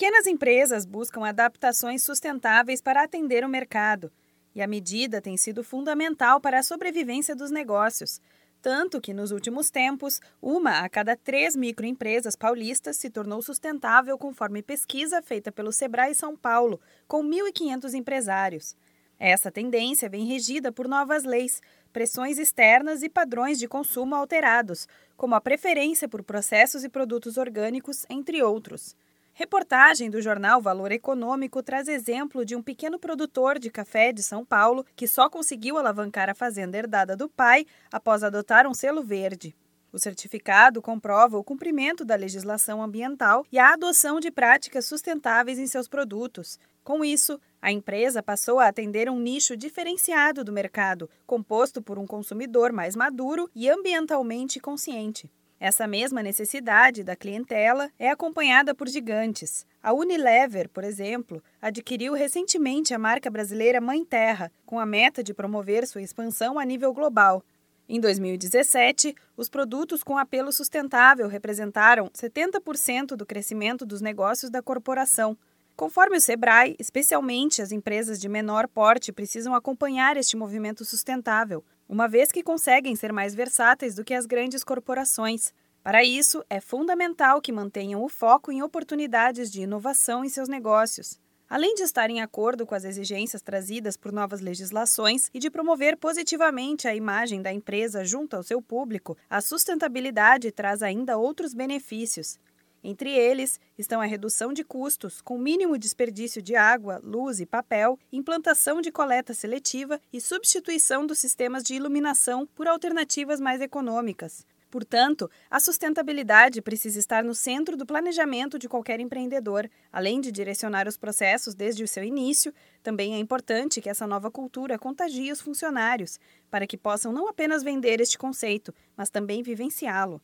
[0.00, 4.10] Pequenas empresas buscam adaptações sustentáveis para atender o mercado,
[4.54, 8.18] e a medida tem sido fundamental para a sobrevivência dos negócios.
[8.62, 14.62] Tanto que, nos últimos tempos, uma a cada três microempresas paulistas se tornou sustentável, conforme
[14.62, 18.74] pesquisa feita pelo Sebrae São Paulo, com 1.500 empresários.
[19.18, 21.60] Essa tendência vem regida por novas leis,
[21.92, 28.06] pressões externas e padrões de consumo alterados, como a preferência por processos e produtos orgânicos,
[28.08, 28.96] entre outros.
[29.40, 34.44] Reportagem do jornal Valor Econômico traz exemplo de um pequeno produtor de café de São
[34.44, 39.56] Paulo que só conseguiu alavancar a fazenda herdada do pai após adotar um selo verde.
[39.90, 45.66] O certificado comprova o cumprimento da legislação ambiental e a adoção de práticas sustentáveis em
[45.66, 46.58] seus produtos.
[46.84, 52.06] Com isso, a empresa passou a atender um nicho diferenciado do mercado, composto por um
[52.06, 55.30] consumidor mais maduro e ambientalmente consciente.
[55.60, 59.66] Essa mesma necessidade da clientela é acompanhada por gigantes.
[59.82, 65.34] A Unilever, por exemplo, adquiriu recentemente a marca brasileira Mãe Terra, com a meta de
[65.34, 67.44] promover sua expansão a nível global.
[67.86, 75.36] Em 2017, os produtos com apelo sustentável representaram 70% do crescimento dos negócios da corporação.
[75.76, 82.06] Conforme o Sebrae, especialmente as empresas de menor porte precisam acompanhar este movimento sustentável, uma
[82.06, 85.52] vez que conseguem ser mais versáteis do que as grandes corporações.
[85.82, 91.18] Para isso, é fundamental que mantenham o foco em oportunidades de inovação em seus negócios.
[91.48, 95.96] Além de estar em acordo com as exigências trazidas por novas legislações e de promover
[95.96, 102.38] positivamente a imagem da empresa junto ao seu público, a sustentabilidade traz ainda outros benefícios.
[102.82, 107.98] Entre eles estão a redução de custos, com mínimo desperdício de água, luz e papel,
[108.10, 114.46] implantação de coleta seletiva e substituição dos sistemas de iluminação por alternativas mais econômicas.
[114.70, 119.68] Portanto, a sustentabilidade precisa estar no centro do planejamento de qualquer empreendedor.
[119.92, 124.30] Além de direcionar os processos desde o seu início, também é importante que essa nova
[124.30, 130.22] cultura contagie os funcionários, para que possam não apenas vender este conceito, mas também vivenciá-lo.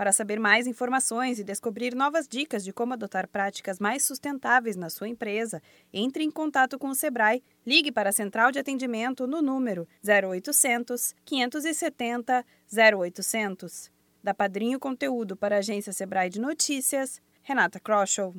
[0.00, 4.88] Para saber mais informações e descobrir novas dicas de como adotar práticas mais sustentáveis na
[4.88, 5.62] sua empresa,
[5.92, 7.44] entre em contato com o Sebrae.
[7.66, 13.90] Ligue para a central de atendimento no número 0800 570 0800.
[14.24, 18.34] Da Padrinho Conteúdo para a agência Sebrae de Notícias, Renata Kroschel.